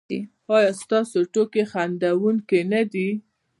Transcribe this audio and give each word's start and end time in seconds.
ایا 0.53 0.71
ستاسو 0.81 1.19
ټوکې 1.33 1.63
خندونکې 1.71 2.59
نه 2.71 2.81
دي؟ 2.91 3.09